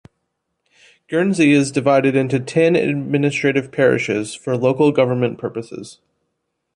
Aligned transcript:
Guernsey 1.09 1.51
is 1.51 1.71
divided 1.71 2.15
into 2.15 2.39
ten 2.39 2.75
administrative 2.75 3.71
parishes 3.71 4.33
for 4.33 4.57
local 4.57 4.91
government 4.91 5.37
purposes. 5.37 5.99